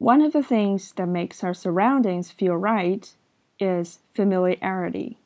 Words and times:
One 0.00 0.22
of 0.22 0.32
the 0.32 0.42
things 0.42 0.92
that 0.92 1.08
makes 1.08 1.44
our 1.44 1.52
surroundings 1.52 2.30
feel 2.30 2.56
right 2.56 3.06
is 3.58 3.98
familiarity. 4.14 5.18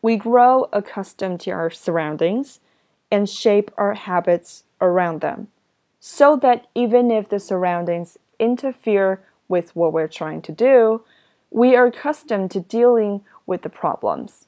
We 0.00 0.16
grow 0.16 0.68
accustomed 0.72 1.40
to 1.40 1.50
our 1.50 1.70
surroundings 1.70 2.60
and 3.10 3.28
shape 3.28 3.72
our 3.76 3.94
habits 3.94 4.62
around 4.80 5.22
them 5.22 5.48
so 5.98 6.36
that 6.36 6.68
even 6.72 7.10
if 7.10 7.28
the 7.28 7.40
surroundings 7.40 8.16
interfere 8.38 9.24
with 9.48 9.74
what 9.74 9.92
we're 9.92 10.06
trying 10.06 10.40
to 10.42 10.52
do, 10.52 11.02
we 11.50 11.74
are 11.74 11.86
accustomed 11.86 12.52
to 12.52 12.60
dealing 12.60 13.22
with 13.44 13.62
the 13.62 13.68
problems. 13.68 14.46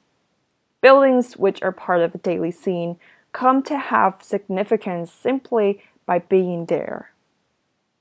Buildings 0.79 1.35
which 1.35 1.61
are 1.61 1.73
part 1.73 1.99
of 1.99 2.15
a 2.15 2.19
daily 2.19 2.51
scene 2.51 2.95
come 3.33 3.61
to 3.63 3.77
have 3.77 4.23
significance 4.23 5.11
simply 5.11 5.81
by 6.05 6.19
being 6.19 6.67
there. 6.67 7.11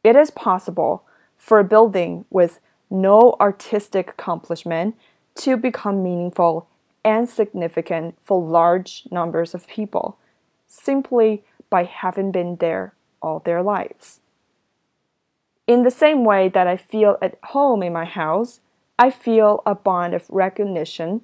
It 0.05 0.15
is 0.15 0.31
possible 0.31 1.05
for 1.37 1.59
a 1.59 1.65
building 1.65 2.25
with 2.31 2.61
no 2.91 3.37
artistic 3.41 4.11
accomplishment 4.11 4.97
to 5.37 5.57
become 5.57 6.03
meaningful 6.03 6.69
and 7.05 7.29
significant 7.29 8.17
for 8.23 8.41
large 8.41 9.05
numbers 9.11 9.55
of 9.55 9.67
people 9.67 10.19
simply 10.67 11.45
by 11.71 11.85
having 11.85 12.31
been 12.33 12.57
there 12.57 12.95
all 13.21 13.41
their 13.41 13.63
lives. 13.63 14.21
In 15.67 15.83
the 15.83 15.91
same 15.91 16.25
way 16.25 16.49
that 16.49 16.67
I 16.67 16.77
feel 16.77 17.17
at 17.23 17.39
home 17.43 17.83
in 17.83 17.93
my 17.93 18.05
house, 18.05 18.61
I 18.99 19.11
feel 19.11 19.63
a 19.65 19.75
bond 19.75 20.15
of 20.15 20.29
recognition 20.29 21.23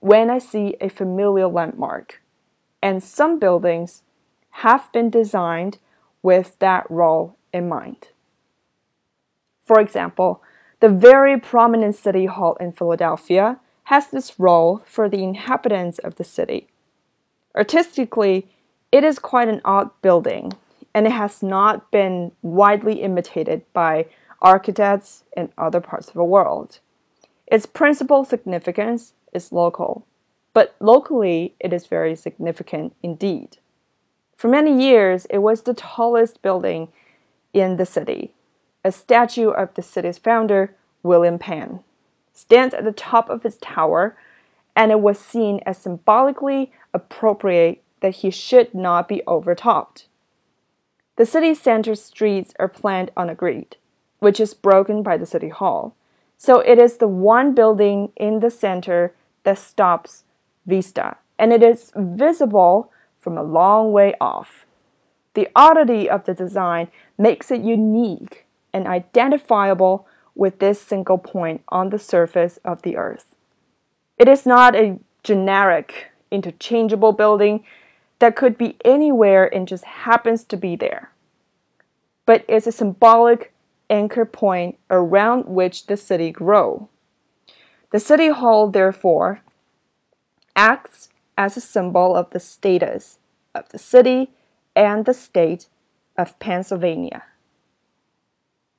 when 0.00 0.30
I 0.30 0.38
see 0.38 0.76
a 0.80 0.88
familiar 0.88 1.46
landmark. 1.46 2.20
And 2.82 3.02
some 3.02 3.38
buildings 3.38 4.02
have 4.50 4.90
been 4.92 5.10
designed 5.10 5.78
with 6.22 6.58
that 6.58 6.90
role 6.90 7.36
in 7.52 7.68
mind. 7.68 8.08
For 9.72 9.80
example, 9.80 10.42
the 10.80 10.90
very 10.90 11.40
prominent 11.40 11.94
City 11.94 12.26
Hall 12.26 12.56
in 12.60 12.72
Philadelphia 12.72 13.58
has 13.84 14.08
this 14.08 14.38
role 14.38 14.82
for 14.84 15.08
the 15.08 15.24
inhabitants 15.24 15.98
of 16.00 16.16
the 16.16 16.24
city. 16.24 16.68
Artistically, 17.56 18.48
it 18.92 19.02
is 19.02 19.18
quite 19.18 19.48
an 19.48 19.62
odd 19.64 19.88
building, 20.02 20.52
and 20.92 21.06
it 21.06 21.12
has 21.12 21.42
not 21.42 21.90
been 21.90 22.32
widely 22.42 23.00
imitated 23.00 23.62
by 23.72 24.08
architects 24.42 25.24
in 25.34 25.50
other 25.56 25.80
parts 25.80 26.08
of 26.08 26.14
the 26.14 26.22
world. 26.22 26.80
Its 27.46 27.64
principal 27.64 28.26
significance 28.26 29.14
is 29.32 29.52
local, 29.52 30.04
but 30.52 30.76
locally 30.80 31.54
it 31.60 31.72
is 31.72 31.86
very 31.86 32.14
significant 32.14 32.94
indeed. 33.02 33.56
For 34.36 34.48
many 34.48 34.84
years, 34.84 35.24
it 35.30 35.38
was 35.38 35.62
the 35.62 35.72
tallest 35.72 36.42
building 36.42 36.88
in 37.54 37.78
the 37.78 37.86
city. 37.86 38.34
A 38.84 38.90
statue 38.90 39.50
of 39.50 39.74
the 39.74 39.82
city's 39.82 40.18
founder, 40.18 40.74
William 41.02 41.38
Penn, 41.38 41.80
stands 42.32 42.74
at 42.74 42.84
the 42.84 42.92
top 42.92 43.28
of 43.28 43.44
its 43.44 43.58
tower, 43.60 44.16
and 44.74 44.90
it 44.90 45.00
was 45.00 45.18
seen 45.18 45.60
as 45.64 45.78
symbolically 45.78 46.72
appropriate 46.92 47.82
that 48.00 48.16
he 48.16 48.30
should 48.30 48.74
not 48.74 49.08
be 49.08 49.22
overtopped. 49.28 50.08
The 51.16 51.26
city 51.26 51.54
center 51.54 51.94
streets 51.94 52.54
are 52.58 52.68
planned 52.68 53.12
on 53.16 53.30
a 53.30 53.34
grid, 53.34 53.76
which 54.18 54.40
is 54.40 54.54
broken 54.54 55.02
by 55.02 55.16
the 55.16 55.26
city 55.26 55.50
hall. 55.50 55.94
So 56.36 56.58
it 56.58 56.78
is 56.78 56.96
the 56.96 57.06
one 57.06 57.54
building 57.54 58.10
in 58.16 58.40
the 58.40 58.50
center 58.50 59.14
that 59.44 59.58
stops 59.58 60.24
vista, 60.66 61.18
and 61.38 61.52
it 61.52 61.62
is 61.62 61.92
visible 61.94 62.90
from 63.20 63.38
a 63.38 63.44
long 63.44 63.92
way 63.92 64.14
off. 64.20 64.66
The 65.34 65.48
oddity 65.54 66.10
of 66.10 66.24
the 66.24 66.34
design 66.34 66.88
makes 67.16 67.50
it 67.52 67.60
unique 67.60 68.46
and 68.72 68.86
identifiable 68.86 70.06
with 70.34 70.58
this 70.58 70.80
single 70.80 71.18
point 71.18 71.62
on 71.68 71.90
the 71.90 71.98
surface 71.98 72.58
of 72.64 72.82
the 72.82 72.96
earth. 72.96 73.34
It 74.18 74.28
is 74.28 74.46
not 74.46 74.74
a 74.74 74.98
generic, 75.22 76.10
interchangeable 76.30 77.12
building 77.12 77.64
that 78.18 78.36
could 78.36 78.56
be 78.56 78.76
anywhere 78.84 79.52
and 79.52 79.66
just 79.68 79.84
happens 79.84 80.44
to 80.44 80.56
be 80.56 80.76
there, 80.76 81.10
but 82.24 82.44
is 82.48 82.66
a 82.66 82.72
symbolic 82.72 83.52
anchor 83.90 84.24
point 84.24 84.78
around 84.90 85.44
which 85.46 85.86
the 85.86 85.96
city 85.96 86.30
grow. 86.30 86.88
The 87.90 88.00
city 88.00 88.28
hall, 88.28 88.70
therefore, 88.70 89.42
acts 90.56 91.08
as 91.36 91.56
a 91.56 91.60
symbol 91.60 92.16
of 92.16 92.30
the 92.30 92.40
status 92.40 93.18
of 93.54 93.68
the 93.68 93.78
city 93.78 94.30
and 94.74 95.04
the 95.04 95.14
state 95.14 95.66
of 96.16 96.38
Pennsylvania. 96.38 97.24